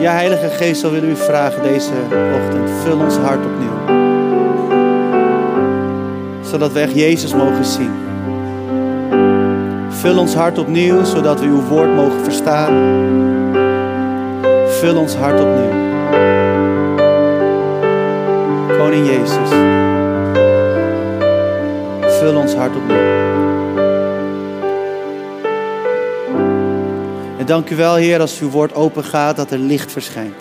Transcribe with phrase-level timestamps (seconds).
[0.00, 2.70] Ja, Heilige Geest, zo willen we u vragen deze ochtend.
[2.82, 3.98] Vul ons hart opnieuw.
[6.42, 7.90] Zodat we echt Jezus mogen zien.
[9.88, 12.72] Vul ons hart opnieuw, zodat we uw woord mogen verstaan.
[14.66, 15.72] Vul ons hart opnieuw.
[18.78, 19.50] Koning Jezus.
[22.18, 23.29] Vul ons hart opnieuw.
[27.50, 30.34] Dank u wel, Heer, als uw woord open gaat, dat er licht verschijnt.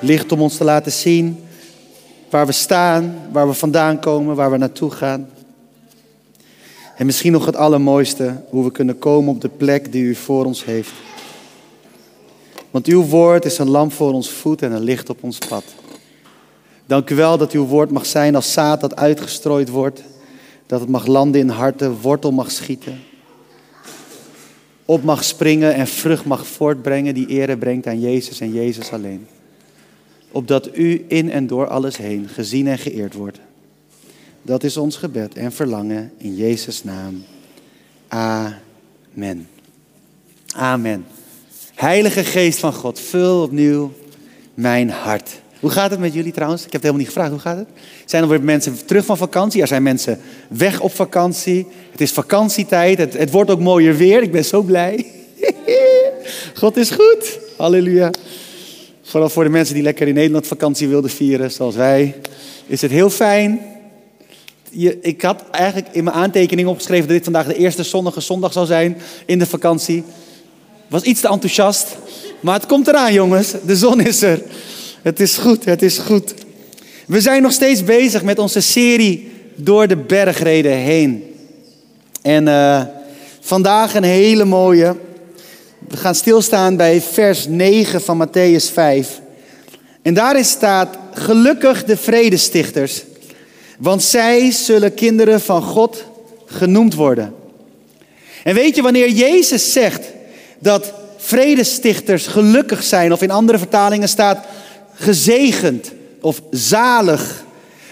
[0.00, 1.44] Licht om ons te laten zien
[2.30, 5.28] waar we staan, waar we vandaan komen, waar we naartoe gaan.
[6.96, 10.44] En misschien nog het allermooiste, hoe we kunnen komen op de plek die u voor
[10.44, 10.92] ons heeft.
[12.70, 15.64] Want uw woord is een lamp voor ons voet en een licht op ons pad.
[16.86, 20.02] Dank u wel dat uw woord mag zijn als zaad dat uitgestrooid wordt.
[20.66, 23.00] Dat het mag landen in harten, wortel mag schieten.
[24.86, 29.26] Op mag springen en vrucht mag voortbrengen die ere brengt aan Jezus en Jezus alleen.
[30.30, 33.38] Opdat u in en door alles heen gezien en geëerd wordt.
[34.42, 37.24] Dat is ons gebed en verlangen in Jezus' naam.
[38.08, 39.48] Amen.
[40.54, 41.06] Amen.
[41.74, 43.92] Heilige Geest van God, vul opnieuw
[44.54, 45.40] mijn hart.
[45.66, 46.64] Hoe gaat het met jullie trouwens?
[46.64, 47.30] Ik heb het helemaal niet gevraagd.
[47.30, 47.68] Hoe gaat het?
[48.04, 49.60] Zijn er weer mensen terug van vakantie?
[49.60, 51.66] Er zijn mensen weg op vakantie.
[51.90, 52.98] Het is vakantietijd.
[52.98, 54.22] Het, het wordt ook mooier weer.
[54.22, 55.06] Ik ben zo blij.
[56.60, 57.38] God is goed.
[57.56, 58.10] Halleluja.
[59.02, 62.14] Vooral voor de mensen die lekker in Nederland vakantie wilden vieren, zoals wij,
[62.66, 63.60] is het heel fijn.
[64.70, 68.52] Je, ik had eigenlijk in mijn aantekening opgeschreven dat dit vandaag de eerste zonnige zondag
[68.52, 70.04] zou zijn in de vakantie.
[70.88, 71.96] Was iets te enthousiast.
[72.40, 73.54] Maar het komt eraan, jongens.
[73.64, 74.42] De zon is er.
[75.06, 76.34] Het is goed, het is goed.
[77.06, 81.34] We zijn nog steeds bezig met onze serie door de bergreden heen.
[82.22, 82.82] En uh,
[83.40, 84.96] vandaag een hele mooie.
[85.88, 89.20] We gaan stilstaan bij vers 9 van Matthäus 5.
[90.02, 93.02] En daarin staat: Gelukkig de vredestichters,
[93.78, 96.04] want zij zullen kinderen van God
[96.46, 97.34] genoemd worden.
[98.44, 100.02] En weet je, wanneer Jezus zegt
[100.58, 104.46] dat vredestichters gelukkig zijn, of in andere vertalingen staat
[104.96, 107.44] gezegend of zalig,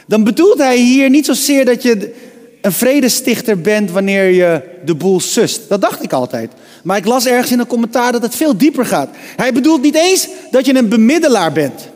[0.06, 2.14] dan bedoelt hij hier niet zozeer dat je
[2.60, 5.68] een vredestichter bent wanneer je de boel sust.
[5.68, 6.52] Dat dacht ik altijd.
[6.82, 9.08] Maar ik las ergens in een commentaar dat het veel dieper gaat.
[9.36, 11.88] Hij bedoelt niet eens dat je een bemiddelaar bent.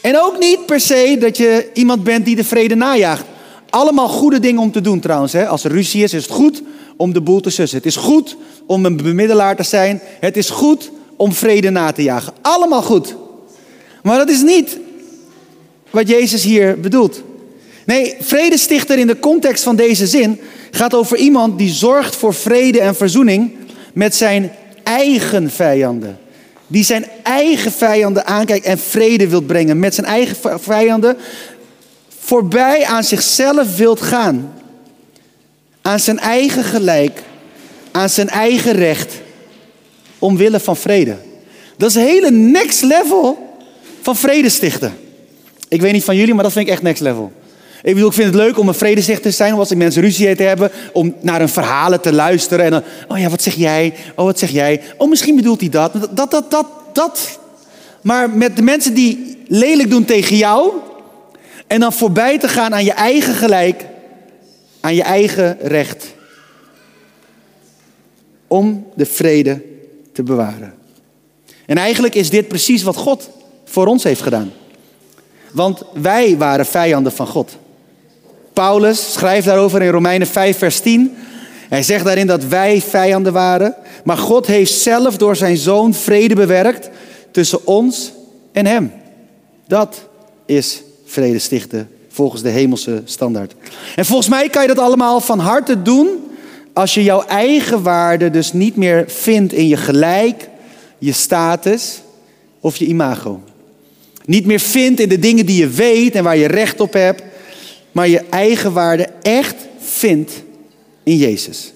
[0.00, 3.24] En ook niet per se dat je iemand bent die de vrede najaagt.
[3.70, 5.32] Allemaal goede dingen om te doen trouwens.
[5.32, 5.46] Hè?
[5.46, 6.62] Als er ruzie is, is het goed
[6.96, 7.78] om de boel te sussen.
[7.78, 8.36] Het is goed
[8.66, 10.00] om een bemiddelaar te zijn.
[10.20, 12.32] Het is goed om vrede na te jagen.
[12.40, 13.14] Allemaal goed.
[14.02, 14.78] Maar dat is niet
[15.90, 17.22] wat Jezus hier bedoelt.
[17.84, 20.40] Nee, vredestichter in de context van deze zin
[20.70, 23.52] gaat over iemand die zorgt voor vrede en verzoening
[23.92, 24.52] met zijn
[24.82, 26.18] eigen vijanden.
[26.66, 29.78] Die zijn eigen vijanden aankijkt en vrede wilt brengen.
[29.78, 31.16] Met zijn eigen vijanden
[32.18, 34.52] voorbij aan zichzelf wilt gaan.
[35.82, 37.22] Aan zijn eigen gelijk.
[37.90, 39.14] Aan zijn eigen recht.
[40.18, 41.16] Omwille van vrede.
[41.76, 43.49] Dat is een hele next level
[44.00, 44.98] van vrede stichten.
[45.68, 47.32] Ik weet niet van jullie, maar dat vind ik echt next level.
[47.82, 50.36] Ik bedoel, ik vind het leuk om een vredestichter te zijn, als ik mensen ruzie
[50.36, 52.64] te hebben, om naar een verhalen te luisteren.
[52.64, 53.94] En dan, oh ja, wat zeg jij?
[54.16, 54.82] Oh, wat zeg jij?
[54.96, 55.92] Oh, misschien bedoelt hij dat.
[55.92, 57.38] Dat, dat, dat, dat.
[58.00, 60.72] Maar met de mensen die lelijk doen tegen jou,
[61.66, 63.86] en dan voorbij te gaan aan je eigen gelijk,
[64.80, 66.06] aan je eigen recht.
[68.46, 69.62] Om de vrede
[70.12, 70.74] te bewaren.
[71.66, 73.30] En eigenlijk is dit precies wat God
[73.70, 74.52] voor ons heeft gedaan.
[75.52, 77.56] Want wij waren vijanden van God.
[78.52, 81.16] Paulus schrijft daarover in Romeinen 5, vers 10.
[81.68, 83.74] Hij zegt daarin dat wij vijanden waren.
[84.04, 86.90] Maar God heeft zelf door zijn zoon vrede bewerkt
[87.30, 88.12] tussen ons
[88.52, 88.92] en hem.
[89.66, 90.08] Dat
[90.46, 93.54] is vrede stichten volgens de hemelse standaard.
[93.96, 96.08] En volgens mij kan je dat allemaal van harte doen
[96.72, 100.48] als je jouw eigen waarde dus niet meer vindt in je gelijk,
[100.98, 102.02] je status
[102.60, 103.40] of je imago.
[104.30, 107.22] Niet meer vindt in de dingen die je weet en waar je recht op hebt,
[107.92, 110.32] maar je eigen waarde echt vindt
[111.02, 111.72] in Jezus.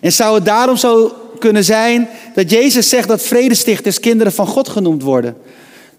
[0.00, 4.68] En zou het daarom zo kunnen zijn dat Jezus zegt dat vredestichters kinderen van God
[4.68, 5.36] genoemd worden?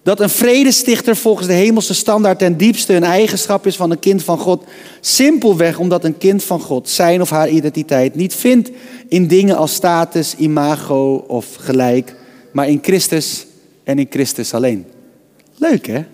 [0.02, 4.22] Dat een vredestichter volgens de hemelse standaard ten diepste een eigenschap is van een kind
[4.22, 4.64] van God.
[5.00, 8.70] Simpelweg omdat een kind van God zijn of haar identiteit niet vindt
[9.08, 12.14] in dingen als status, imago of gelijk,
[12.52, 13.46] maar in Christus
[13.84, 14.86] en in Christus alleen.
[15.62, 16.04] Leuk hè?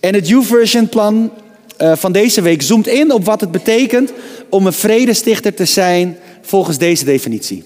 [0.00, 1.30] En het YouVersion plan
[1.78, 4.12] uh, van deze week zoomt in op wat het betekent
[4.48, 7.64] om een vredestichter te zijn volgens deze definitie.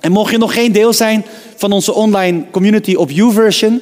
[0.00, 1.24] En mocht je nog geen deel zijn
[1.56, 3.80] van onze online community op YouVersion,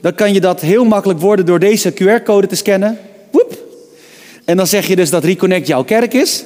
[0.00, 2.98] dan kan je dat heel makkelijk worden door deze QR-code te scannen.
[3.30, 3.58] Woep.
[4.44, 6.44] En dan zeg je dus dat Reconnect jouw kerk is.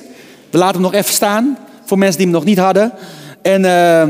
[0.50, 2.92] We laten hem nog even staan voor mensen die hem nog niet hadden.
[3.42, 4.00] En, uh,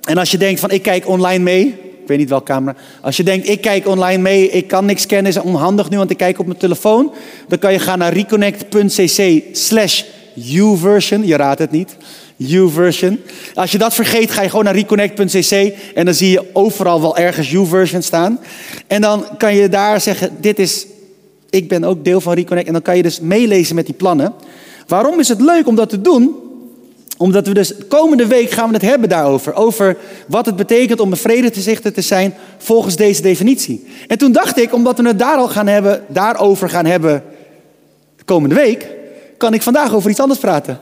[0.00, 2.76] en als je denkt van ik kijk online mee, weet niet welke camera.
[3.00, 6.10] Als je denkt ik kijk online mee, ik kan niks scannen, is onhandig nu, want
[6.10, 7.12] ik kijk op mijn telefoon.
[7.48, 10.02] Dan kan je gaan naar reconnect.cc slash
[10.36, 11.26] uversion.
[11.26, 11.96] Je raadt het niet.
[12.38, 13.20] U-version.
[13.54, 17.16] Als je dat vergeet, ga je gewoon naar reconnect.cc en dan zie je overal wel
[17.16, 18.38] ergens U-version staan.
[18.86, 20.86] En dan kan je daar zeggen, dit is,
[21.50, 22.66] ik ben ook deel van Reconnect.
[22.66, 24.32] En dan kan je dus meelezen met die plannen.
[24.86, 26.34] Waarom is het leuk om dat te doen?
[27.16, 29.54] Omdat we dus komende week gaan we het hebben daarover.
[29.54, 33.86] Over wat het betekent om een vredezichter te zijn volgens deze definitie.
[34.06, 37.22] En toen dacht ik, omdat we het daar al gaan hebben, daarover gaan hebben
[38.16, 38.86] de komende week,
[39.36, 40.78] kan ik vandaag over iets anders praten.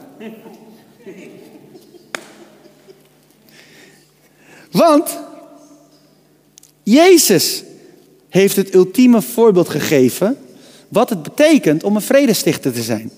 [4.71, 5.19] Want
[6.83, 7.63] Jezus
[8.29, 10.37] heeft het ultieme voorbeeld gegeven
[10.87, 13.11] wat het betekent om een vredestichter te zijn.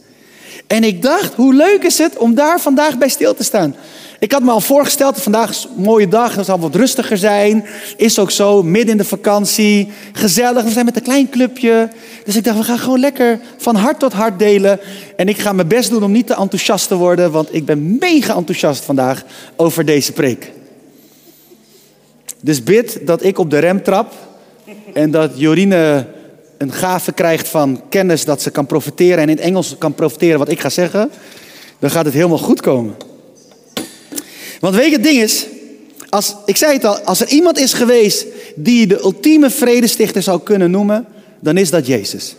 [0.67, 3.75] En ik dacht, hoe leuk is het om daar vandaag bij stil te staan.
[4.19, 7.65] Ik had me al voorgesteld, vandaag is een mooie dag, het zal wat rustiger zijn.
[7.97, 10.63] Is ook zo, midden in de vakantie, gezellig.
[10.63, 11.89] We zijn met een klein clubje.
[12.25, 14.79] Dus ik dacht, we gaan gewoon lekker van hart tot hart delen.
[15.15, 17.97] En ik ga mijn best doen om niet te enthousiast te worden, want ik ben
[17.99, 19.23] mega enthousiast vandaag
[19.55, 20.51] over deze preek.
[22.41, 24.13] Dus bid dat ik op de rem trap
[24.93, 26.05] en dat Jorine
[26.63, 30.49] een gave krijgt van kennis dat ze kan profiteren en in Engels kan profiteren wat
[30.49, 31.11] ik ga zeggen.
[31.79, 32.95] Dan gaat het helemaal goed komen.
[34.59, 35.45] Want weet je, het ding is,
[36.09, 38.25] als, ik zei het al, als er iemand is geweest
[38.55, 41.05] die de ultieme vredestichter zou kunnen noemen,
[41.39, 42.35] dan is dat Jezus.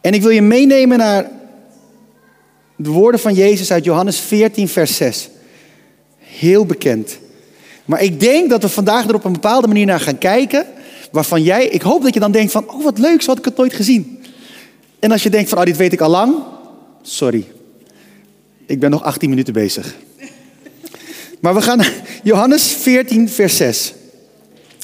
[0.00, 1.30] En ik wil je meenemen naar
[2.76, 5.28] de woorden van Jezus uit Johannes 14, vers 6
[6.18, 7.18] heel bekend.
[7.92, 10.66] Maar ik denk dat we vandaag er op een bepaalde manier naar gaan kijken.
[11.10, 13.44] Waarvan jij, ik hoop dat je dan denkt van, oh wat leuk, zo had ik
[13.44, 14.24] het nooit gezien.
[14.98, 16.34] En als je denkt van, oh dit weet ik al lang.
[17.02, 17.46] Sorry,
[18.66, 19.94] ik ben nog 18 minuten bezig.
[21.40, 21.80] Maar we gaan
[22.22, 23.94] Johannes 14, vers 6.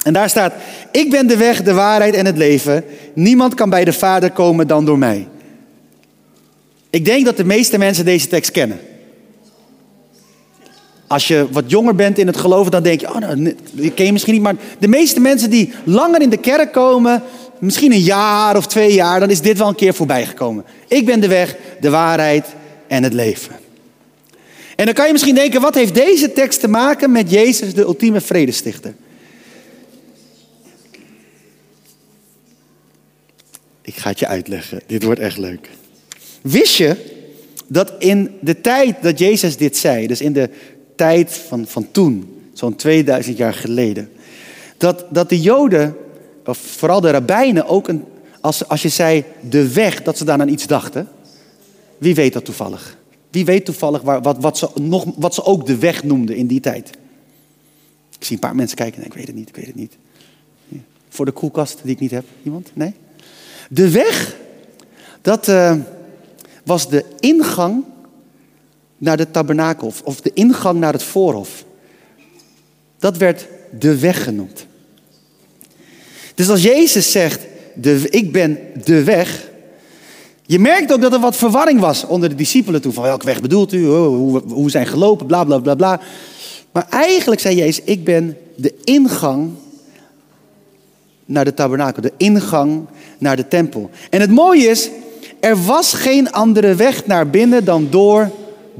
[0.03, 0.53] En daar staat,
[0.91, 2.83] ik ben de weg, de waarheid en het leven.
[3.13, 5.27] Niemand kan bij de Vader komen dan door mij.
[6.89, 8.79] Ik denk dat de meeste mensen deze tekst kennen.
[11.09, 14.05] Als je wat jonger bent in het geloven, dan denk je, oh, nou, die ken
[14.05, 14.41] je misschien niet.
[14.43, 17.23] Maar de meeste mensen die langer in de kerk komen,
[17.59, 20.65] misschien een jaar of twee jaar, dan is dit wel een keer voorbij gekomen.
[20.87, 22.45] Ik ben de weg, de waarheid
[22.87, 23.55] en het leven.
[24.75, 27.81] En dan kan je misschien denken, wat heeft deze tekst te maken met Jezus, de
[27.81, 28.93] ultieme vredestichter?
[33.81, 34.81] Ik ga het je uitleggen.
[34.87, 35.69] Dit wordt echt leuk.
[36.41, 36.95] Wist je
[37.67, 40.49] dat in de tijd dat Jezus dit zei, dus in de
[40.99, 44.09] tijd van, van toen, zo'n 2000 jaar geleden.
[44.77, 45.95] Dat, dat de Joden,
[46.45, 48.03] of vooral de rabbijnen, ook een,
[48.41, 51.07] als, als je zei de weg, dat ze daar aan iets dachten.
[51.97, 52.97] Wie weet dat toevallig?
[53.29, 56.47] Wie weet toevallig waar, wat, wat, ze nog, wat ze ook de weg noemden in
[56.47, 56.89] die tijd?
[58.17, 58.99] Ik zie een paar mensen kijken.
[58.99, 59.97] Nee, ik weet het niet, ik weet het niet.
[61.09, 62.25] Voor de koelkast die ik niet heb.
[62.43, 62.71] Iemand?
[62.73, 62.93] Nee?
[63.69, 64.35] De weg,
[65.21, 65.75] dat uh,
[66.63, 67.83] was de ingang
[68.99, 71.63] naar de tabernakel of de ingang naar het voorhof.
[72.99, 73.47] Dat werd
[73.79, 74.65] de weg genoemd.
[76.35, 77.41] Dus als Jezus zegt,
[77.75, 79.49] de, ik ben de weg.
[80.45, 82.93] Je merkt ook dat er wat verwarring was onder de discipelen toen.
[82.93, 83.85] Van welke weg bedoelt u?
[83.85, 85.25] Hoe, hoe zijn gelopen?
[85.25, 85.99] Bla bla bla bla.
[86.71, 89.51] Maar eigenlijk zei Jezus, ik ben de ingang
[91.25, 92.01] naar de tabernakel.
[92.01, 92.85] De ingang
[93.17, 93.89] naar de tempel.
[94.09, 94.89] En het mooie is,
[95.39, 98.31] er was geen andere weg naar binnen dan door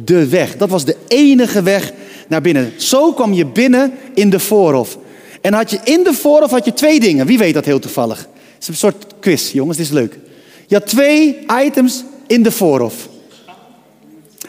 [0.04, 0.58] de weg.
[0.58, 1.92] Dat was de enige weg
[2.28, 2.74] naar binnen.
[2.78, 4.98] Zo kwam je binnen in de voorhof.
[5.42, 7.26] En had je in de voorhof had je twee dingen.
[7.26, 8.18] Wie weet dat heel toevallig?
[8.18, 10.18] Het is een soort quiz, jongens, dit is leuk.
[10.68, 13.10] Je had twee items in de voorhof.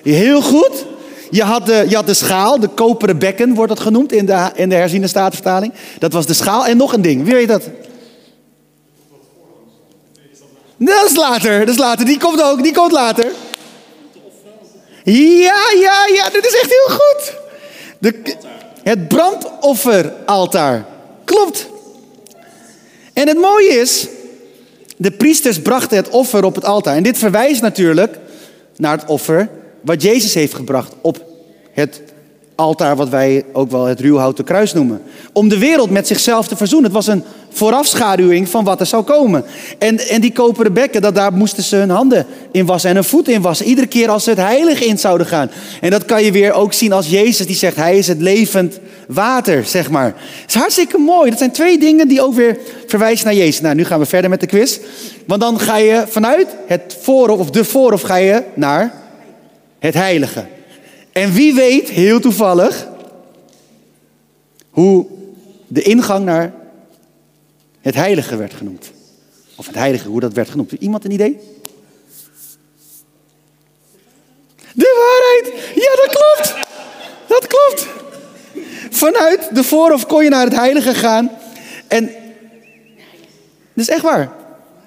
[0.03, 0.87] Heel goed.
[1.31, 4.51] Je had, de, je had de schaal, de koperen bekken wordt dat genoemd in de,
[4.55, 5.73] in de herziene statenvertaling.
[5.99, 6.67] Dat was de schaal.
[6.67, 7.25] En nog een ding.
[7.25, 7.63] Wie weet dat?
[10.77, 12.07] Dat is later, dat is later.
[12.07, 13.27] Die komt ook, die komt later.
[15.05, 17.35] Ja, ja, ja, dit is echt heel goed.
[17.99, 18.37] De,
[18.83, 20.85] het brandofferaltaar.
[21.25, 21.67] Klopt.
[23.13, 24.09] En het mooie is,
[24.97, 26.97] de priesters brachten het offer op het altaar.
[26.97, 28.19] En dit verwijst natuurlijk
[28.77, 29.49] naar het offer
[29.81, 31.25] wat Jezus heeft gebracht op
[31.73, 32.03] het
[32.55, 35.03] altaar, wat wij ook wel het ruwhouten kruis noemen.
[35.33, 36.93] Om de wereld met zichzelf te verzoenen.
[36.93, 39.45] Het was een voorafschaduwing van wat er zou komen.
[39.79, 43.05] En, en die koperen bekken, dat, daar moesten ze hun handen in wassen en hun
[43.05, 43.67] voeten in wassen.
[43.67, 45.51] Iedere keer als ze het heilige in zouden gaan.
[45.81, 48.79] En dat kan je weer ook zien als Jezus die zegt, hij is het levend
[49.09, 50.15] water, zeg maar.
[50.41, 51.31] Het is hartstikke mooi.
[51.31, 53.61] Dat zijn twee dingen die ook weer verwijzen naar Jezus.
[53.61, 54.79] Nou, nu gaan we verder met de quiz.
[55.27, 58.93] Want dan ga je vanuit het voorhof of de voorhof ga je naar
[59.79, 60.45] het heilige.
[61.13, 62.89] En wie weet, heel toevallig,
[64.71, 65.07] hoe
[65.67, 66.53] de ingang naar
[67.81, 68.91] het heilige werd genoemd.
[69.57, 70.73] Of het heilige, hoe dat werd genoemd.
[70.73, 71.39] Iemand een idee?
[74.73, 75.75] De waarheid!
[75.75, 76.67] Ja, dat klopt!
[77.27, 77.87] Dat klopt!
[78.91, 81.31] Vanuit de voorhof kon je naar het heilige gaan.
[81.89, 82.05] En
[83.75, 84.33] dat is echt waar.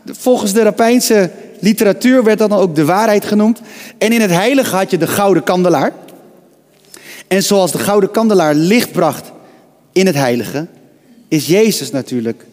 [0.06, 3.62] Volgens de Rapijnse literatuur werd dat dan ook de waarheid genoemd.
[3.98, 5.92] En in het heilige had je de gouden kandelaar.
[7.28, 9.32] En zoals de gouden kandelaar licht bracht
[9.92, 10.68] in het heilige,
[11.28, 12.46] is Jezus natuurlijk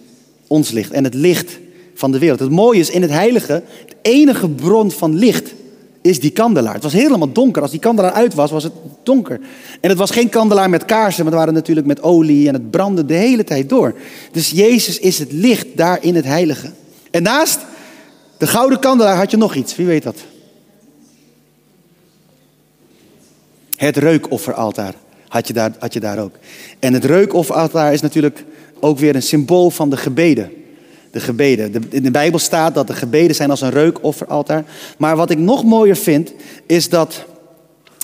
[0.51, 1.59] ons licht en het licht
[1.95, 2.41] van de wereld.
[2.41, 5.55] Het mooie is in het heilige, het enige bron van licht
[6.01, 6.75] is die kandelaar.
[6.75, 7.63] Het was helemaal donker.
[7.63, 9.41] Als die kandelaar uit was, was het donker.
[9.81, 12.71] En het was geen kandelaar met kaarsen, maar het waren natuurlijk met olie en het
[12.71, 13.95] brandde de hele tijd door.
[14.33, 16.71] Dus Jezus is het licht daar in het heilige.
[17.11, 17.59] En naast
[18.39, 19.77] de gouden kandelaar had je nog iets.
[19.77, 20.17] Wie weet dat?
[23.77, 24.95] Het reukofferaltaar
[25.29, 26.35] had je daar, had je daar ook.
[26.79, 28.45] En het reukofferaltaar is natuurlijk
[28.81, 30.51] ook weer een symbool van de gebeden.
[31.11, 31.73] De gebeden.
[31.73, 34.65] De, in de Bijbel staat dat de gebeden zijn als een reukofferaltaar.
[34.99, 36.33] Maar wat ik nog mooier vind,
[36.67, 37.25] is dat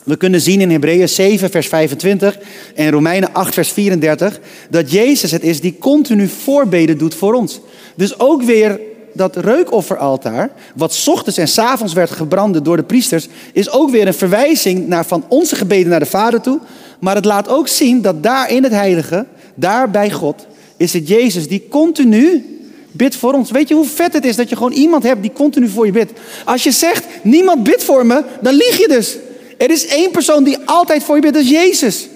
[0.05, 2.39] we kunnen zien in Hebreeën 7, vers 25
[2.75, 4.41] en Romeinen 8, vers 34,
[4.71, 7.61] dat Jezus het is die continu voorbeden doet voor ons.
[7.95, 8.81] Dus ook weer
[9.13, 14.15] dat reukofferaltaar, wat ochtends en avonds werd gebranden door de priesters, is ook weer een
[14.15, 16.61] verwijzing naar van onze gebeden naar de Vader toe.
[17.01, 21.09] Maar het laat ook zien dat daar in het heilige, daar bij God, is het
[21.09, 22.45] Jezus die continu
[22.93, 23.51] bidt voor ons.
[23.51, 25.93] Weet je hoe vet het is dat je gewoon iemand hebt die continu voor je
[25.93, 26.13] bidt?
[26.45, 29.17] Als je zegt, niemand bidt voor me, dan lieg je dus.
[29.59, 32.09] Er is één persoon die altijd voor je bidt, dat is Jezus.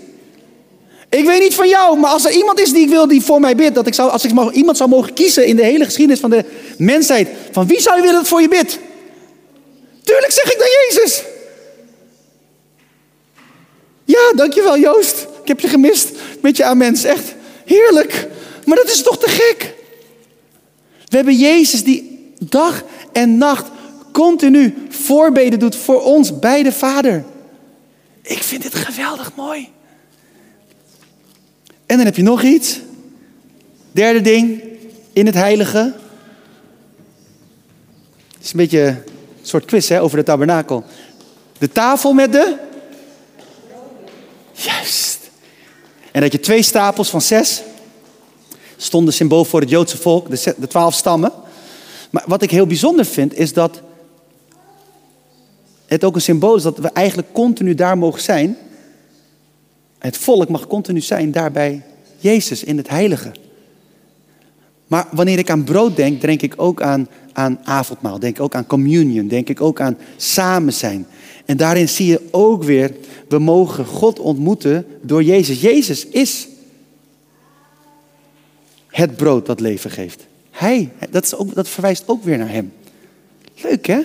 [1.08, 3.40] Ik weet niet van jou, maar als er iemand is die ik wil die voor
[3.40, 6.20] mij bidt, dat ik zou, als ik iemand zou mogen kiezen in de hele geschiedenis
[6.20, 6.44] van de
[6.78, 8.78] mensheid, van wie zou je willen dat voor je bidt?
[10.04, 11.22] Tuurlijk zeg ik dan Jezus.
[14.04, 15.26] Ja, dankjewel Joost.
[15.42, 17.04] Ik heb je gemist met je mens.
[17.04, 18.28] Echt heerlijk.
[18.70, 19.74] Maar dat is toch te gek?
[21.08, 23.70] We hebben Jezus die dag en nacht
[24.12, 27.24] continu voorbeden doet voor ons bij de Vader.
[28.22, 29.68] Ik vind dit geweldig mooi.
[31.86, 32.80] En dan heb je nog iets.
[33.92, 34.62] Derde ding
[35.12, 35.94] in het heilige.
[38.32, 39.02] Het is een beetje een
[39.42, 40.84] soort quiz hè, over de tabernakel.
[41.58, 42.56] De tafel met de.
[44.52, 45.18] Juist.
[46.12, 47.62] En dat je twee stapels van zes
[48.82, 51.32] stonden symbool voor het Joodse volk, de, twaalf stammen.
[52.10, 53.80] Maar wat ik heel bijzonder vind, is dat
[55.86, 58.56] het ook een symbool is dat we eigenlijk continu daar mogen zijn.
[59.98, 61.82] Het volk mag continu zijn daarbij
[62.18, 63.32] Jezus in het heilige.
[64.86, 68.18] Maar wanneer ik aan brood denk, denk ik ook aan, aan avondmaal.
[68.18, 69.28] Denk ik ook aan communion.
[69.28, 71.06] Denk ik ook aan samen zijn.
[71.44, 72.94] En daarin zie je ook weer,
[73.28, 75.60] we mogen God ontmoeten door Jezus.
[75.60, 76.48] Jezus is
[78.90, 80.26] het brood dat leven geeft.
[80.50, 82.72] Hij, dat, is ook, dat verwijst ook weer naar hem.
[83.62, 84.00] Leuk hè?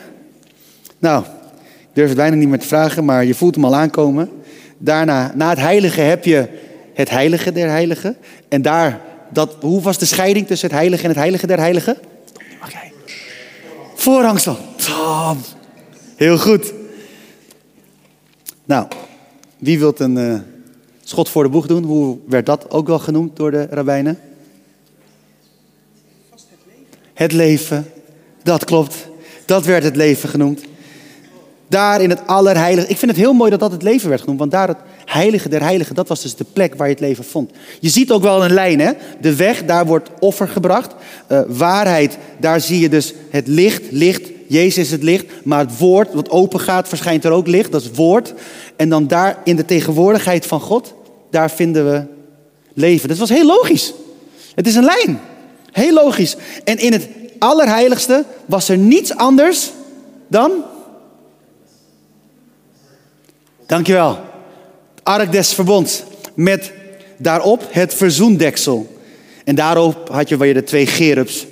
[0.99, 1.23] Nou,
[1.79, 4.29] ik durf het bijna niet meer te vragen, maar je voelt hem al aankomen.
[4.77, 6.47] Daarna, na het heilige heb je
[6.93, 8.17] het heilige der heiligen.
[8.47, 11.97] En daar, dat, hoe was de scheiding tussen het heilige en het heilige der heiligen?
[12.63, 12.79] Oké.
[13.95, 14.57] Voorhangsel.
[16.15, 16.73] Heel goed.
[18.65, 18.87] Nou,
[19.57, 20.39] wie wilt een uh,
[21.03, 21.83] schot voor de boeg doen?
[21.83, 24.19] Hoe werd dat ook wel genoemd door de rabbijnen?
[27.15, 27.91] Het leven.
[28.43, 29.07] Dat klopt.
[29.45, 30.61] Dat werd het leven genoemd.
[31.67, 32.87] Daar in het allerheilige.
[32.87, 34.39] Ik vind het heel mooi dat dat het leven werd genoemd.
[34.39, 37.23] Want daar het heilige der heiligen, dat was dus de plek waar je het leven
[37.23, 37.51] vond.
[37.79, 38.91] Je ziet ook wel een lijn, hè?
[39.21, 40.95] De weg, daar wordt offer gebracht.
[41.31, 43.81] Uh, waarheid, daar zie je dus het licht.
[43.89, 45.25] Licht, Jezus is het licht.
[45.43, 47.71] Maar het woord, wat open gaat, verschijnt er ook licht.
[47.71, 48.33] Dat is woord.
[48.75, 50.93] En dan daar in de tegenwoordigheid van God,
[51.29, 52.03] daar vinden we
[52.73, 53.09] leven.
[53.09, 53.93] Dat was heel logisch.
[54.55, 55.19] Het is een lijn.
[55.75, 56.35] Heel logisch.
[56.63, 57.07] En in het
[57.39, 59.71] allerheiligste was er niets anders
[60.27, 60.51] dan.
[63.65, 64.19] Dankjewel.
[64.95, 66.03] Het ark des verbonds.
[66.33, 66.71] Met
[67.17, 68.99] daarop het verzoendeksel.
[69.43, 71.45] En daarop had je weer de twee gerubs.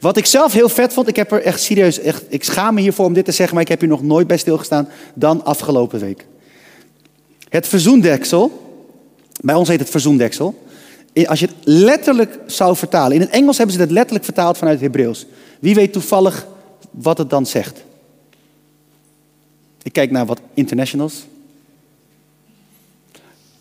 [0.00, 2.80] Wat ik zelf heel vet vond, ik heb er echt serieus, echt, ik schaam me
[2.80, 6.00] hiervoor om dit te zeggen, maar ik heb hier nog nooit bij stilgestaan dan afgelopen
[6.00, 6.26] week.
[7.48, 8.76] Het verzoendeksel,
[9.40, 10.66] bij ons heet het verzoendeksel,
[11.26, 13.14] als je het letterlijk zou vertalen.
[13.14, 15.26] In het Engels hebben ze het letterlijk vertaald vanuit het Hebreeuws.
[15.60, 16.46] Wie weet toevallig
[16.90, 17.84] wat het dan zegt?
[19.82, 21.26] Ik kijk naar wat internationals.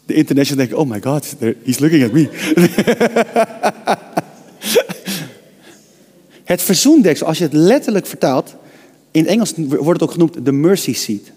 [0.06, 2.24] De internationals denken, oh my god, he's looking at me.
[6.44, 8.56] het verzoendeksel, als je het letterlijk vertaalt,
[9.12, 11.32] in het Engels wordt het ook genoemd de mercy seat.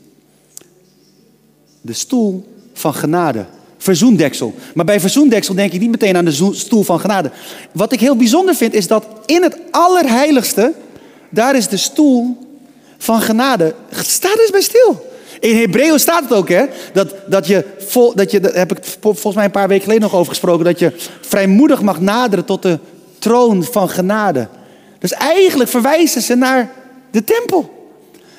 [1.80, 3.46] De stoel van genade.
[3.82, 4.54] Verzoendeksel.
[4.74, 7.30] Maar bij verzoendeksel denk ik niet meteen aan de stoel van genade.
[7.72, 10.72] Wat ik heel bijzonder vind is dat in het allerheiligste,
[11.28, 12.36] daar is de stoel
[12.98, 13.74] van genade.
[13.90, 15.08] Sta er eens bij stil.
[15.40, 16.64] In Hebreeuw staat het ook, hè?
[16.92, 20.02] Dat, dat je, vol, dat je, daar heb ik volgens mij een paar weken geleden
[20.02, 22.78] nog over gesproken, dat je vrijmoedig mag naderen tot de
[23.18, 24.48] troon van genade.
[24.98, 26.70] Dus eigenlijk verwijzen ze naar
[27.10, 27.88] de tempel.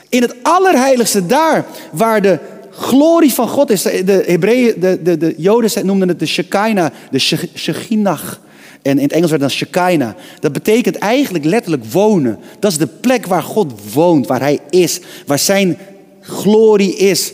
[0.09, 2.39] In het allerheiligste, daar waar de
[2.71, 3.81] glorie van God is.
[3.81, 7.19] De Hebreeën, de, de, de Joden noemden het de Shekinah, de
[7.55, 8.39] Shechinach.
[8.81, 10.13] En in het Engels werd dan Shekinah.
[10.39, 12.39] Dat betekent eigenlijk letterlijk wonen.
[12.59, 15.77] Dat is de plek waar God woont, waar Hij is, waar Zijn
[16.21, 17.33] glorie is.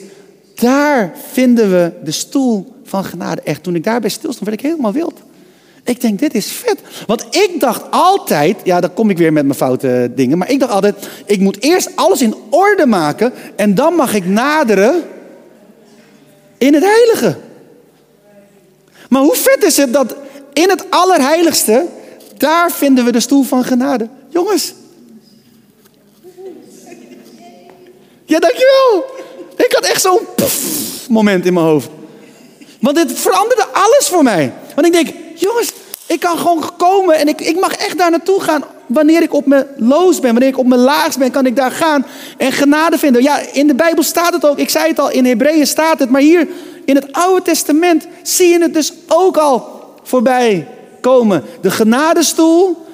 [0.56, 3.41] Daar vinden we de stoel van genade.
[3.41, 5.22] Echt, toen ik daarbij stilstond, werd ik helemaal wild.
[5.84, 6.79] Ik denk, dit is vet.
[7.06, 10.38] Want ik dacht altijd, ja, dan kom ik weer met mijn foute dingen.
[10.38, 13.34] Maar ik dacht altijd, ik moet eerst alles in orde maken.
[13.56, 15.03] En dan mag ik naderen
[16.58, 17.38] in het heilige.
[19.10, 20.16] Maar hoe vet is het dat
[20.54, 21.86] in het allerheiligste,
[22.38, 24.10] daar vinden we de stoel van genade.
[24.30, 24.74] Jongens.
[28.26, 29.06] Ja, dankjewel.
[29.56, 30.20] Ik had echt zo'n
[31.10, 31.90] moment in mijn hoofd.
[32.80, 34.54] Want dit veranderde alles voor mij.
[34.76, 35.72] Want ik denk, jongens,
[36.06, 38.64] ik kan gewoon komen en ik, ik mag echt daar naartoe gaan.
[38.88, 41.72] Wanneer ik op mijn loos ben, wanneer ik op mijn laagst ben, kan ik daar
[41.72, 42.06] gaan
[42.38, 43.22] en genade vinden.
[43.22, 44.58] Ja, in de Bijbel staat het ook.
[44.58, 46.10] Ik zei het al, in Hebreeën staat het.
[46.10, 46.48] Maar hier
[46.86, 50.67] in het Oude Testament zie je het dus ook al voorbij
[51.01, 51.44] komen.
[51.62, 52.86] De genadestoel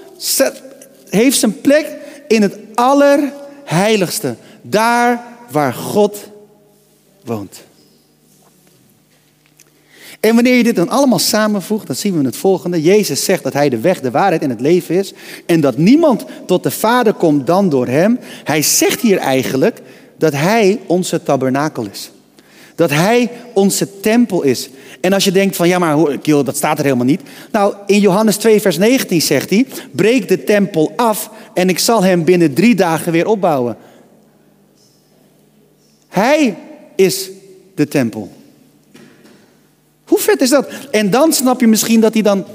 [1.10, 1.88] heeft zijn plek
[2.28, 4.36] in het allerheiligste.
[4.62, 6.18] Daar waar God
[7.26, 7.62] woont.
[10.24, 12.82] En wanneer je dit dan allemaal samenvoegt, dan zien we het volgende.
[12.82, 15.14] Jezus zegt dat Hij de weg, de waarheid en het leven is.
[15.46, 18.20] En dat niemand tot de Vader komt dan door Hem.
[18.44, 19.82] Hij zegt hier eigenlijk
[20.18, 22.12] dat Hij onze tabernakel is.
[22.76, 24.70] Dat Hij onze tempel is.
[25.02, 27.22] En als je denkt van ja, maar dat staat er helemaal niet.
[27.52, 32.04] Nou, in Johannes 2, vers 19 zegt hij: Breek de tempel af en ik zal
[32.04, 33.78] hem binnen drie dagen weer opbouwen.
[36.08, 36.58] Hij
[36.96, 37.30] is
[37.76, 38.32] de tempel.
[40.24, 40.68] Vet is dat?
[40.92, 42.46] En dan snap je misschien dat hij dan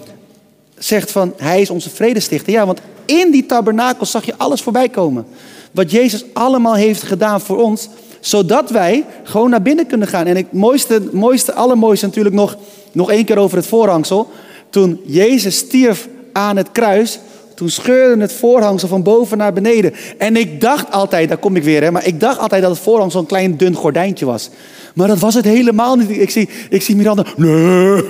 [0.79, 2.53] zegt van hij is onze vredestichter.
[2.53, 5.27] Ja, want in die tabernakel zag je alles voorbij komen.
[5.73, 7.89] Wat Jezus allemaal heeft gedaan voor ons,
[8.21, 10.27] zodat wij gewoon naar binnen kunnen gaan.
[10.27, 12.57] En het mooiste, mooiste, allermooiste natuurlijk nog,
[12.93, 14.31] nog één keer over het voorhangsel.
[14.71, 17.19] Toen Jezus stierf aan het kruis,
[17.55, 19.95] toen scheurde het voorhangsel van boven naar beneden.
[20.19, 22.81] En ik dacht altijd, daar kom ik weer, hè, maar ik dacht altijd dat het
[22.81, 24.51] voorhangsel een klein dun gordijntje was.
[24.99, 26.11] Maar dat was het helemaal niet.
[26.11, 28.03] Ik zie, ik zie Miranda, nee,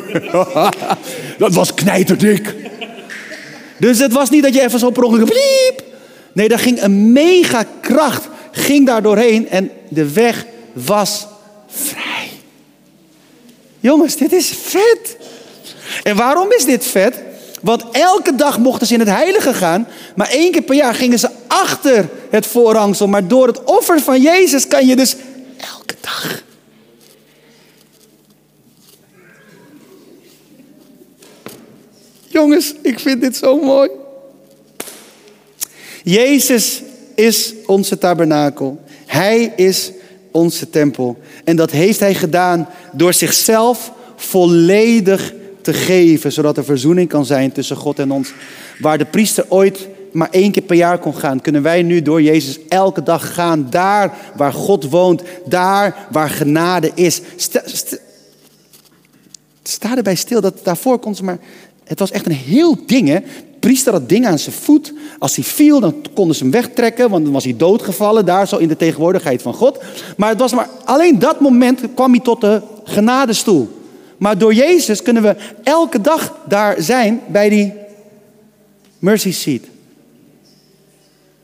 [1.38, 2.54] dat was knijterdik.
[3.78, 5.82] Dus het was niet dat je even zo per ongeluk,
[6.32, 11.26] Nee, daar ging een mega kracht, ging daar doorheen en de weg was
[11.66, 12.28] vrij.
[13.80, 15.16] Jongens, dit is vet.
[16.02, 17.22] En waarom is dit vet?
[17.62, 21.18] Want elke dag mochten ze in het heilige gaan, maar één keer per jaar gingen
[21.18, 23.06] ze achter het voorhangsel.
[23.06, 25.16] Maar door het offer van Jezus kan je dus
[25.56, 26.37] elke dag.
[32.38, 33.90] Jongens, ik vind dit zo mooi.
[36.02, 36.82] Jezus
[37.14, 38.80] is onze tabernakel.
[39.06, 39.92] Hij is
[40.30, 41.18] onze tempel.
[41.44, 47.52] En dat heeft hij gedaan door zichzelf volledig te geven, zodat er verzoening kan zijn
[47.52, 48.32] tussen God en ons.
[48.78, 52.22] Waar de priester ooit maar één keer per jaar kon gaan, kunnen wij nu door
[52.22, 53.66] Jezus elke dag gaan.
[53.70, 57.20] Daar waar God woont, daar waar genade is.
[57.36, 57.62] Sta,
[59.62, 61.38] sta erbij stil dat daarvoor ze maar.
[61.88, 63.18] Het was echt een heel ding, hè?
[63.58, 64.92] priester had dingen aan zijn voet.
[65.18, 68.56] Als hij viel, dan konden ze hem wegtrekken, want dan was hij doodgevallen, daar zo
[68.56, 69.78] in de tegenwoordigheid van God.
[70.16, 73.68] Maar het was maar alleen dat moment kwam hij tot de genadestoel.
[74.16, 77.72] Maar door Jezus kunnen we elke dag daar zijn bij die
[78.98, 79.62] mercy seat.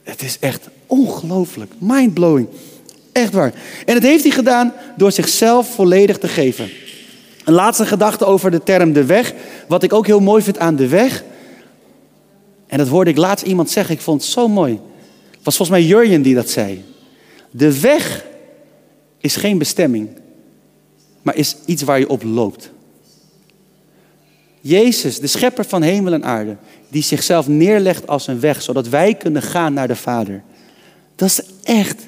[0.03, 2.49] Het is echt ongelooflijk, mindblowing.
[3.13, 3.55] Echt waar.
[3.87, 6.71] En het heeft hij gedaan door zichzelf volledig te geven.
[7.45, 9.35] Een laatste gedachte over de term de weg.
[9.69, 11.25] Wat ik ook heel mooi vind aan de weg.
[12.67, 14.73] En dat hoorde ik laatst iemand zeggen, ik vond het zo mooi.
[15.31, 16.85] Het was volgens mij Jurjen die dat zei.
[17.51, 18.25] De weg
[19.19, 20.09] is geen bestemming
[21.25, 22.71] maar is iets waar je op loopt.
[24.61, 26.57] Jezus, de schepper van hemel en aarde,
[26.89, 30.43] die zichzelf neerlegt als een weg, zodat wij kunnen gaan naar de Vader.
[31.15, 32.07] Dat is echt.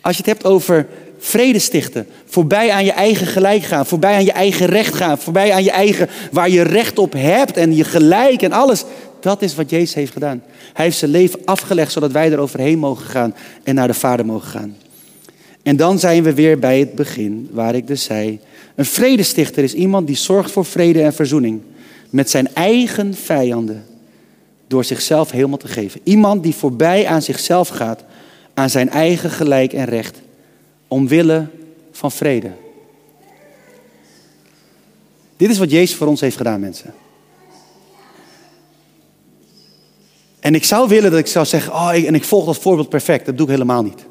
[0.00, 4.24] Als je het hebt over vrede stichten, voorbij aan je eigen gelijk gaan, voorbij aan
[4.24, 7.84] je eigen recht gaan, voorbij aan je eigen waar je recht op hebt en je
[7.84, 8.84] gelijk en alles.
[9.20, 10.42] Dat is wat Jezus heeft gedaan.
[10.72, 14.26] Hij heeft zijn leven afgelegd zodat wij er overheen mogen gaan en naar de Vader
[14.26, 14.76] mogen gaan.
[15.62, 18.40] En dan zijn we weer bij het begin, waar ik dus zei:
[18.74, 21.60] een vredestichter is iemand die zorgt voor vrede en verzoening
[22.10, 23.84] met zijn eigen vijanden
[24.66, 26.00] door zichzelf helemaal te geven.
[26.04, 28.04] Iemand die voorbij aan zichzelf gaat,
[28.54, 30.20] aan zijn eigen gelijk en recht,
[30.88, 31.46] omwille
[31.92, 32.52] van vrede.
[35.36, 36.94] Dit is wat Jezus voor ons heeft gedaan, mensen.
[40.40, 43.26] En ik zou willen dat ik zou zeggen, oh, en ik volg dat voorbeeld perfect.
[43.26, 44.04] Dat doe ik helemaal niet.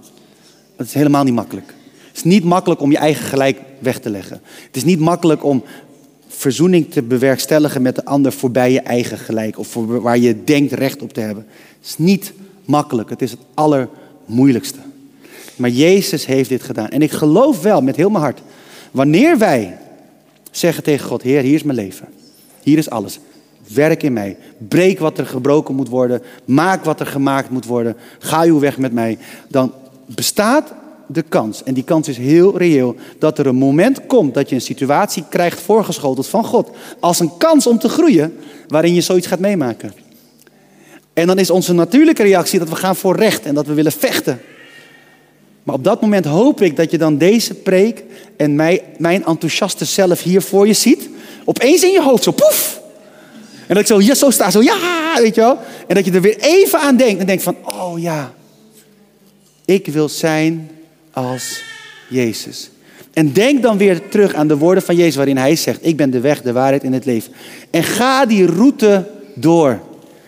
[0.76, 1.74] Dat is helemaal niet makkelijk.
[2.08, 4.42] Het is niet makkelijk om je eigen gelijk weg te leggen.
[4.66, 5.64] Het is niet makkelijk om
[6.28, 9.60] verzoening te bewerkstelligen met de ander voorbij je eigen gelijk.
[9.60, 11.46] Of voor waar je denkt recht op te hebben.
[11.78, 12.34] Het is niet
[12.66, 13.10] makkelijk.
[13.10, 14.80] Het is het allermoeilijkste.
[15.56, 16.90] Maar Jezus heeft dit gedaan.
[16.90, 18.42] En ik geloof wel met heel mijn hart.
[18.92, 19.78] Wanneer wij
[20.52, 22.08] zeggen tegen God: Heer, hier is mijn leven.
[22.64, 23.20] Hier is alles.
[23.74, 24.38] Werk in mij.
[24.58, 26.22] Breek wat er gebroken moet worden.
[26.46, 27.96] Maak wat er gemaakt moet worden.
[28.20, 29.18] Ga uw weg met mij.
[29.48, 29.74] Dan
[30.06, 30.74] bestaat
[31.08, 34.56] de kans, en die kans is heel reëel, dat er een moment komt dat je
[34.56, 36.70] een situatie krijgt voorgeschoteld van God.
[37.00, 38.38] Als een kans om te groeien,
[38.68, 39.94] waarin je zoiets gaat meemaken.
[41.14, 43.92] En dan is onze natuurlijke reactie dat we gaan voor recht en dat we willen
[43.92, 44.40] vechten.
[45.66, 48.04] Maar op dat moment hoop ik dat je dan deze preek
[48.38, 51.10] en mij, mijn enthousiaste zelf hier voor je ziet.
[51.46, 52.82] Opeens in je hoofd, zo poef.
[53.68, 54.78] En dat ik zo hier zo sta, zo ja,
[55.18, 55.58] weet je wel.
[55.88, 58.34] En dat je er weer even aan denkt en denkt van, oh ja,
[59.66, 60.70] ik wil zijn
[61.12, 61.62] als
[62.10, 62.70] Jezus.
[63.14, 66.10] En denk dan weer terug aan de woorden van Jezus waarin hij zegt, ik ben
[66.10, 67.34] de weg, de waarheid en het leven.
[67.70, 69.80] En ga die route door.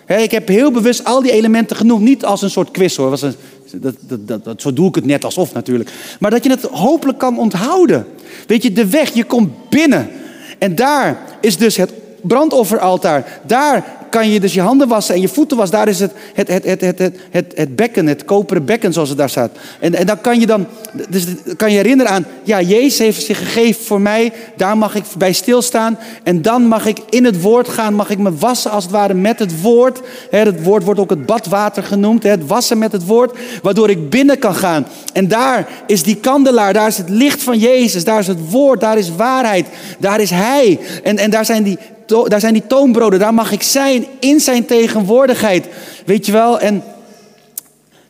[0.08, 3.10] ik heb heel bewust al die elementen genoemd, niet als een soort quiz hoor.
[3.10, 3.36] Was een,
[3.75, 5.91] dat, dat, dat, zo doe ik het net alsof natuurlijk.
[6.19, 8.06] Maar dat je het hopelijk kan onthouden.
[8.47, 10.10] Weet je, de weg, je komt binnen.
[10.58, 11.91] En daar is dus het
[12.28, 13.26] brandofferaltaar.
[13.44, 15.78] Daar kan je dus je handen wassen en je voeten wassen.
[15.78, 17.00] Daar is het, het, het, het, het,
[17.32, 19.52] het, het, bekken, het koperen bekken zoals het daar staat.
[19.80, 20.68] En, en dan kan je dan,
[21.10, 21.26] dus
[21.58, 24.34] kan je herinneren aan, ja, Jezus heeft zich gegeven voor mij.
[24.56, 26.00] Daar mag ik bij stilstaan.
[26.24, 29.13] En dan mag ik in het woord gaan, mag ik me wassen als het ware
[29.13, 30.02] met het woord.
[30.30, 33.38] Het woord wordt ook het badwater genoemd, het wassen met het woord.
[33.62, 34.86] Waardoor ik binnen kan gaan.
[35.13, 38.04] En daar is die kandelaar, daar is het licht van Jezus.
[38.04, 39.68] Daar is het woord, daar is waarheid.
[40.00, 40.80] Daar is Hij.
[41.04, 44.65] En, en daar zijn die, daar zijn die toonbroden, daar mag ik zijn in zijn
[44.65, 45.67] tegenwoordigheid.
[46.06, 46.60] Weet je wel?
[46.60, 46.84] En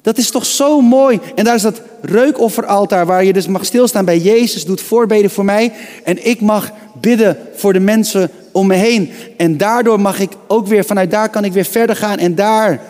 [0.01, 1.19] dat is toch zo mooi.
[1.35, 5.45] En daar is dat reukofferaltaar waar je dus mag stilstaan bij Jezus, doet voorbeden voor
[5.45, 5.73] mij.
[6.03, 9.11] En ik mag bidden voor de mensen om me heen.
[9.37, 12.17] En daardoor mag ik ook weer, vanuit daar kan ik weer verder gaan.
[12.17, 12.81] En daar,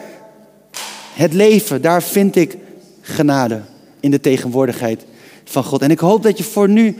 [1.13, 2.58] het leven, daar vind ik
[3.02, 3.62] genade
[4.00, 5.06] in de tegenwoordigheid
[5.43, 5.82] van God.
[5.82, 6.96] En ik hoop dat je voor nu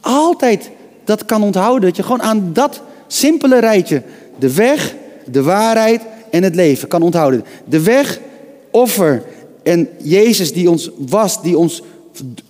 [0.00, 0.70] altijd
[1.04, 1.88] dat kan onthouden.
[1.88, 4.02] Dat je gewoon aan dat simpele rijtje.
[4.38, 4.94] De weg,
[5.26, 7.44] de waarheid en het leven kan onthouden.
[7.64, 8.20] De weg,
[8.70, 9.22] offer
[9.62, 11.82] en Jezus die ons was, die ons,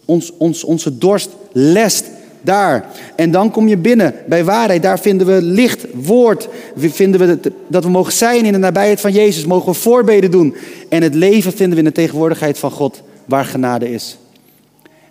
[0.05, 2.05] ons, ons, onze dorst lest.
[2.43, 2.89] Daar.
[3.17, 4.83] En dan kom je binnen bij waarheid.
[4.83, 6.49] Daar vinden we licht, woord.
[6.77, 9.47] Vinden we dat we mogen zijn in de nabijheid van Jezus.
[9.47, 10.55] Mogen we voorbeden doen.
[10.89, 14.19] En het leven vinden we in de tegenwoordigheid van God, waar genade is.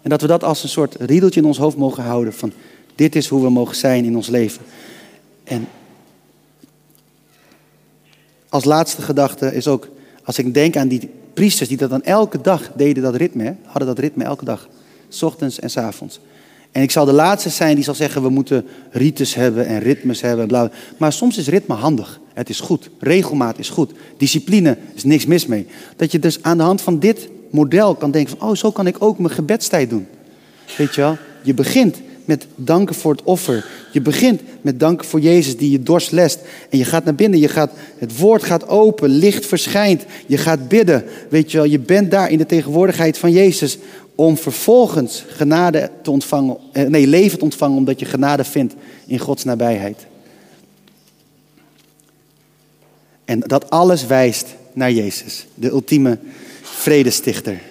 [0.01, 2.33] En dat we dat als een soort riedeltje in ons hoofd mogen houden.
[2.33, 2.51] Van
[2.95, 4.61] dit is hoe we mogen zijn in ons leven.
[5.49, 5.67] En
[8.49, 9.87] als laatste gedachte is ook,
[10.23, 13.87] als ik denk aan die priesters die dat dan elke dag deden, dat ritme, hadden
[13.87, 14.67] dat ritme elke dag,
[15.09, 16.19] s ochtends en s avonds.
[16.71, 20.21] En ik zal de laatste zijn die zal zeggen, we moeten rites hebben en ritmes
[20.21, 20.47] hebben.
[20.47, 20.71] Bla.
[20.97, 22.19] Maar soms is ritme handig.
[22.33, 22.89] Het is goed.
[22.99, 23.91] Regelmaat is goed.
[24.17, 25.67] Discipline is niks mis mee.
[25.95, 28.87] Dat je dus aan de hand van dit model kan denken van, oh, zo kan
[28.87, 30.07] ik ook mijn gebedstijd doen.
[30.77, 31.17] Weet je wel?
[31.43, 31.97] Je begint
[32.29, 33.65] met danken voor het offer.
[33.91, 36.39] Je begint met danken voor Jezus die je dorst lest.
[36.69, 40.05] En je gaat naar binnen, je gaat, het woord gaat open, licht verschijnt.
[40.25, 41.03] Je gaat bidden.
[41.29, 43.77] Weet je wel, je bent daar in de tegenwoordigheid van Jezus.
[44.15, 48.73] Om vervolgens genade te ontvangen, eh, nee, leven te ontvangen, omdat je genade vindt
[49.07, 50.05] in Gods nabijheid.
[53.25, 56.17] En dat alles wijst naar Jezus, de ultieme
[56.61, 57.61] vredestichter.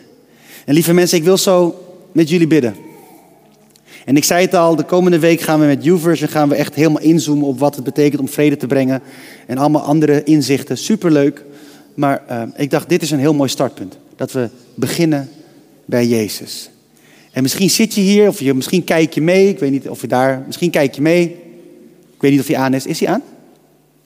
[0.64, 2.87] En lieve mensen, ik wil zo met jullie bidden.
[4.08, 6.74] En ik zei het al, de komende week gaan we met YouVersion gaan we echt
[6.74, 9.02] helemaal inzoomen op wat het betekent om vrede te brengen.
[9.46, 10.78] En allemaal andere inzichten.
[10.78, 11.44] Superleuk.
[11.94, 13.98] Maar uh, ik dacht, dit is een heel mooi startpunt.
[14.16, 15.30] Dat we beginnen
[15.84, 16.70] bij Jezus.
[17.30, 19.48] En misschien zit je hier, of je, misschien kijk je mee.
[19.48, 21.24] Ik weet niet of je daar, misschien kijk je mee.
[22.14, 22.86] Ik weet niet of hij aan is.
[22.86, 23.22] Is hij aan?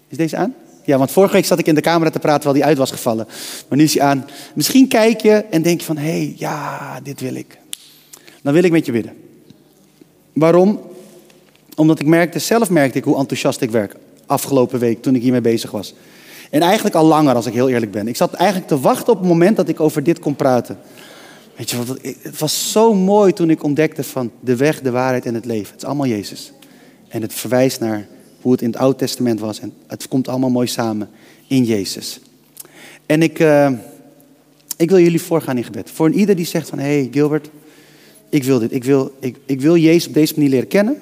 [0.08, 0.54] Is deze aan?
[0.84, 2.90] Ja, want vorige week zat ik in de camera te praten terwijl die uit was
[2.90, 3.26] gevallen.
[3.68, 4.26] Maar nu is hij aan.
[4.54, 7.58] Misschien kijk je en denk je van, hé, hey, ja, dit wil ik.
[8.42, 9.21] Dan wil ik met je bidden.
[10.32, 10.80] Waarom?
[11.76, 13.96] Omdat ik merkte, zelf merkte ik hoe enthousiast ik werk.
[14.26, 15.94] Afgelopen week, toen ik hiermee bezig was.
[16.50, 18.08] En eigenlijk al langer, als ik heel eerlijk ben.
[18.08, 20.78] Ik zat eigenlijk te wachten op het moment dat ik over dit kon praten.
[21.56, 21.76] Weet je
[22.22, 25.72] het was zo mooi toen ik ontdekte van de weg, de waarheid en het leven.
[25.72, 26.52] Het is allemaal Jezus.
[27.08, 28.06] En het verwijst naar
[28.40, 29.60] hoe het in het Oude Testament was.
[29.60, 31.10] En het komt allemaal mooi samen
[31.46, 32.20] in Jezus.
[33.06, 33.70] En ik, uh,
[34.76, 35.90] ik wil jullie voorgaan in gebed.
[35.90, 37.50] Voor een ieder die zegt van, hé hey Gilbert,
[38.32, 38.72] ik wil dit.
[38.72, 41.00] Ik wil, ik, ik wil Jezus op deze manier leren kennen.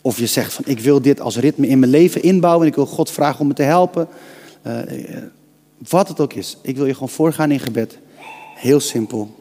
[0.00, 2.62] Of je zegt van, ik wil dit als ritme in mijn leven inbouwen.
[2.62, 4.08] En ik wil God vragen om me te helpen.
[4.66, 4.78] Uh,
[5.88, 6.58] wat het ook is.
[6.62, 7.98] Ik wil je gewoon voorgaan in gebed.
[8.54, 9.34] Heel simpel.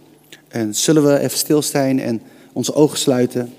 [0.47, 2.21] En zullen we even stilstaan en
[2.53, 3.53] onze ogen sluiten.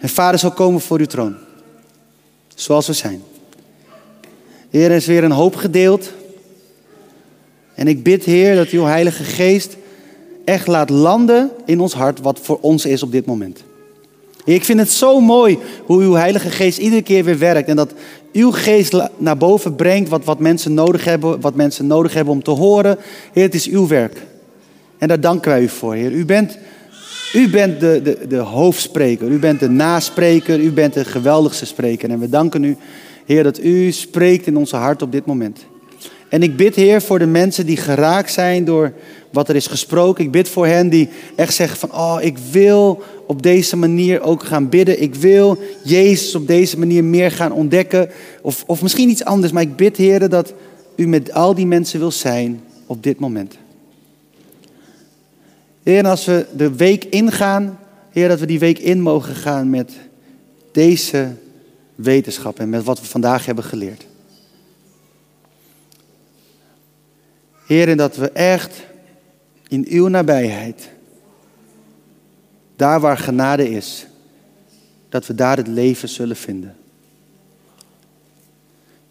[0.00, 1.34] En vader zal komen voor uw troon.
[2.54, 3.22] Zoals we zijn.
[4.70, 6.12] Heer, er is weer een hoop gedeeld.
[7.74, 9.76] En ik bid, Heer, dat uw Heilige Geest
[10.44, 13.62] echt laat landen in ons hart wat voor ons is op dit moment.
[14.44, 17.68] Ik vind het zo mooi hoe uw Heilige Geest iedere keer weer werkt.
[17.68, 17.94] En dat
[18.32, 22.42] uw geest naar boven brengt wat, wat mensen nodig hebben, wat mensen nodig hebben om
[22.42, 22.98] te horen.
[23.32, 24.22] Heer, het is uw werk.
[24.98, 26.12] En daar danken wij u voor, Heer.
[26.12, 26.58] U bent,
[27.34, 32.10] u bent de, de, de hoofdspreker, u bent de naspreker, u bent de geweldigste spreker.
[32.10, 32.76] En we danken u,
[33.24, 35.64] Heer, dat u spreekt in onze hart op dit moment.
[36.32, 38.92] En ik bid, Heer, voor de mensen die geraakt zijn door
[39.30, 40.24] wat er is gesproken.
[40.24, 44.44] Ik bid voor hen die echt zeggen van, oh, ik wil op deze manier ook
[44.44, 45.02] gaan bidden.
[45.02, 48.10] Ik wil Jezus op deze manier meer gaan ontdekken.
[48.42, 50.52] Of, of misschien iets anders, maar ik bid, Heer, dat
[50.96, 53.56] u met al die mensen wil zijn op dit moment.
[55.82, 57.78] Heer, als we de week ingaan,
[58.10, 59.92] Heer, dat we die week in mogen gaan met
[60.72, 61.28] deze
[61.94, 64.10] wetenschap en met wat we vandaag hebben geleerd.
[67.72, 68.82] Heer, dat we echt
[69.68, 70.90] in uw nabijheid,
[72.76, 74.06] daar waar genade is,
[75.08, 76.76] dat we daar het leven zullen vinden.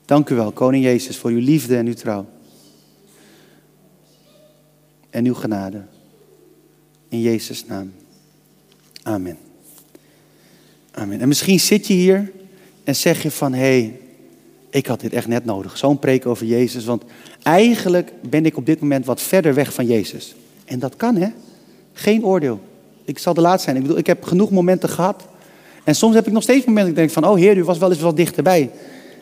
[0.05, 2.25] Dank u wel, Koning Jezus, voor uw liefde en uw trouw.
[5.09, 5.81] En uw genade.
[7.09, 7.93] In Jezus' naam.
[9.03, 9.37] Amen.
[10.91, 11.21] Amen.
[11.21, 12.31] En misschien zit je hier
[12.83, 13.99] en zeg je van, hé, hey,
[14.71, 15.77] ik had dit echt net nodig.
[15.77, 17.03] Zo'n preek over Jezus, want
[17.43, 20.35] eigenlijk ben ik op dit moment wat verder weg van Jezus.
[20.65, 21.27] En dat kan, hè?
[21.93, 22.59] Geen oordeel.
[23.03, 23.75] Ik zal de laatste zijn.
[23.75, 25.23] Ik bedoel, ik heb genoeg momenten gehad.
[25.83, 27.77] En soms heb ik nog steeds momenten dat ik denk van, oh Heer, u was
[27.77, 28.71] wel eens wat dichterbij.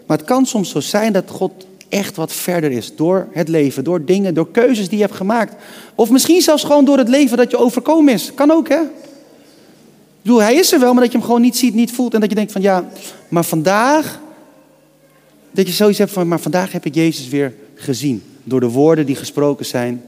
[0.06, 2.96] Maar het kan soms zo zijn dat God echt wat verder is.
[2.96, 5.56] Door het leven, door dingen, door keuzes die je hebt gemaakt.
[5.96, 8.34] Of misschien zelfs gewoon door het leven dat je overkomen is.
[8.34, 8.82] Kan ook, hè?
[8.82, 12.14] Ik bedoel, hij is er wel, maar dat je hem gewoon niet ziet, niet voelt.
[12.14, 12.90] En dat je denkt van, ja,
[13.28, 14.20] maar vandaag...
[15.52, 18.24] Dat je zoiets hebt van, maar vandaag heb ik Jezus weer gezien.
[18.44, 20.04] Door de woorden die gesproken zijn.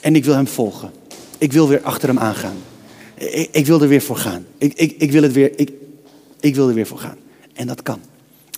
[0.00, 0.90] En ik wil hem volgen.
[1.38, 2.56] Ik wil weer achter hem aangaan.
[3.14, 4.46] Ik, ik wil er weer voor gaan.
[4.58, 5.72] Ik, ik, ik, wil het weer, ik,
[6.40, 7.16] ik wil er weer voor gaan.
[7.52, 8.00] En dat kan.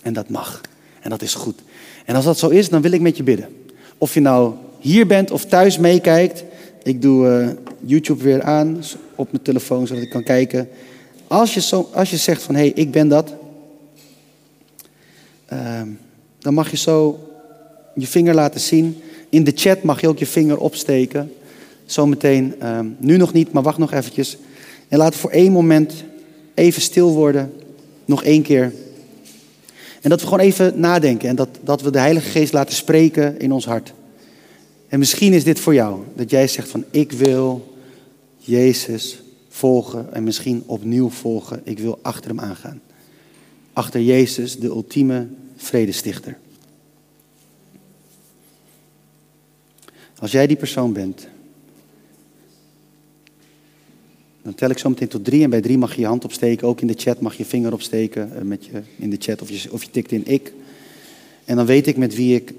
[0.03, 0.61] En dat mag.
[1.01, 1.59] En dat is goed.
[2.05, 3.49] En als dat zo is, dan wil ik met je bidden.
[3.97, 6.43] Of je nou hier bent of thuis meekijkt.
[6.83, 8.83] Ik doe uh, YouTube weer aan
[9.15, 10.69] op mijn telefoon, zodat ik kan kijken.
[11.27, 13.33] Als je, zo, als je zegt van, hé, hey, ik ben dat.
[15.53, 15.81] Uh,
[16.39, 17.19] dan mag je zo
[17.95, 19.01] je vinger laten zien.
[19.29, 21.33] In de chat mag je ook je vinger opsteken.
[21.85, 24.37] Zometeen, uh, nu nog niet, maar wacht nog eventjes.
[24.87, 25.93] En laat voor één moment
[26.53, 27.53] even stil worden.
[28.05, 28.73] Nog één keer.
[30.01, 33.39] En dat we gewoon even nadenken en dat, dat we de Heilige Geest laten spreken
[33.39, 33.93] in ons hart.
[34.87, 37.75] En misschien is dit voor jou, dat jij zegt van ik wil
[38.37, 41.61] Jezus volgen en misschien opnieuw volgen.
[41.63, 42.81] Ik wil achter hem aangaan.
[43.75, 46.37] Achter Jezus, de ultieme vredestichter.
[50.19, 51.27] Als jij die persoon bent,
[54.41, 56.67] dan tel ik zo meteen tot drie en bij drie mag je je hand opsteken.
[56.67, 59.49] Ook in de chat mag je vinger opsteken eh, met je, in de chat of
[59.49, 60.53] je, of je tikt in ik.
[61.45, 62.53] En dan weet ik met wie ik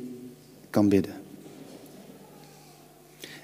[0.70, 1.14] kan bidden.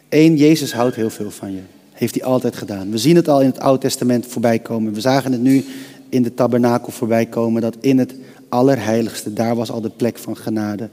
[0.08, 1.62] Eén, Jezus houdt heel veel van je.
[1.92, 2.90] Heeft hij altijd gedaan.
[2.90, 4.92] We zien het al in het Oude Testament voorbij komen.
[4.92, 5.64] We zagen het nu
[6.12, 7.62] in de tabernakel voorbij komen.
[7.62, 8.14] Dat in het
[8.48, 10.88] allerheiligste, daar was al de plek van genade.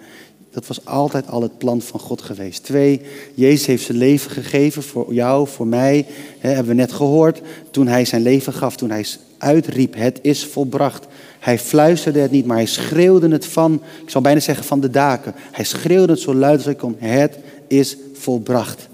[0.52, 2.64] Dat was altijd al het plan van God geweest.
[2.64, 3.02] Twee,
[3.34, 6.06] Jezus heeft zijn leven gegeven voor jou, voor mij.
[6.40, 7.42] Hebben we net gehoord.
[7.72, 9.06] Toen hij zijn leven gaf, toen hij
[9.38, 11.08] uitriep, het is volbracht.
[11.40, 14.90] Hij fluisterde het niet, maar hij schreeuwde het van, ik zal bijna zeggen van de
[14.90, 15.34] daken.
[15.52, 18.88] Hij schreeuwde het zo luid als hij kon, het is volbracht.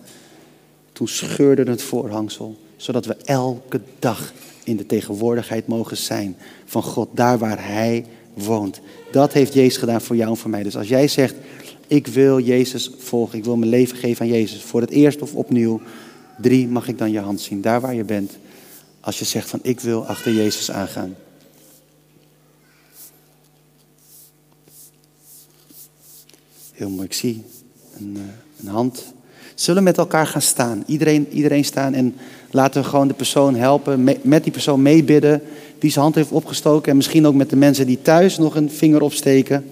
[0.92, 4.34] Toen scheurde het voorhangsel, zodat we elke dag
[4.66, 8.80] in de tegenwoordigheid mogen zijn van God, daar waar Hij woont.
[9.12, 10.64] Dat heeft Jezus gedaan voor jou en voor mij.
[10.64, 11.36] Dus als jij zegt,
[11.88, 15.34] ik wil Jezus volgen, ik wil mijn leven geven aan Jezus, voor het eerst of
[15.34, 15.82] opnieuw,
[16.42, 18.38] drie mag ik dan je hand zien, daar waar je bent.
[19.00, 21.16] Als je zegt van, ik wil achter Jezus aangaan.
[26.72, 27.44] Heel mooi, ik zie
[27.98, 29.14] een, eh, een hand.
[29.56, 30.84] Zullen we met elkaar gaan staan?
[30.88, 32.16] Iedereen, iedereen staan en
[32.56, 35.42] laten we gewoon de persoon helpen, met die persoon meebidden
[35.80, 36.92] die zijn hand heeft opgestoken.
[36.92, 39.66] En misschien ook met de mensen die thuis nog een vinger opsteken.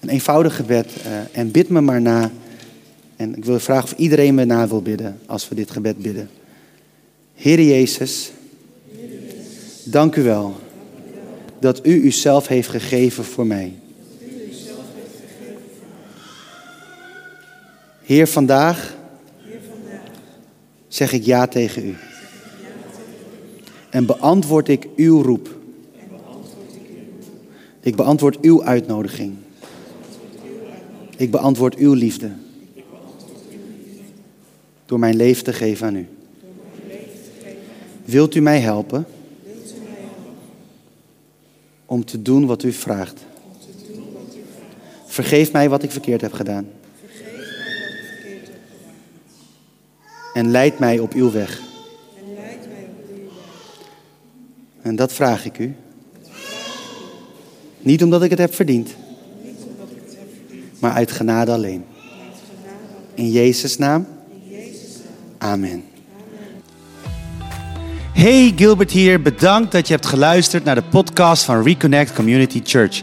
[0.00, 2.30] Een eenvoudig gebed uh, en bid me maar na.
[3.16, 6.30] En ik wil vragen of iedereen me na wil bidden als we dit gebed bidden.
[7.34, 8.32] Heer Jezus,
[9.84, 10.56] dank u wel
[11.58, 13.72] dat u uzelf heeft gegeven voor mij.
[18.02, 18.98] Heer, vandaag
[21.00, 21.96] zeg ik ja tegen u.
[23.90, 25.56] En beantwoord ik uw roep.
[27.80, 29.36] Ik beantwoord uw uitnodiging.
[31.16, 32.30] Ik beantwoord uw liefde.
[34.86, 36.08] Door mijn leven te geven aan u.
[38.04, 39.06] Wilt u mij helpen?
[41.86, 43.24] Om te doen wat u vraagt.
[45.06, 46.66] Vergeef mij wat ik verkeerd heb gedaan.
[50.34, 51.60] En leid mij op uw weg.
[54.82, 55.74] En dat vraag ik u.
[57.80, 58.90] Niet omdat ik het heb verdiend,
[60.78, 61.84] maar uit genade alleen.
[63.14, 64.06] In Jezus' naam.
[65.38, 65.84] Amen.
[68.12, 73.02] Hey Gilbert hier, bedankt dat je hebt geluisterd naar de podcast van Reconnect Community Church.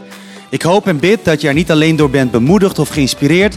[0.50, 3.56] Ik hoop en bid dat je er niet alleen door bent bemoedigd of geïnspireerd,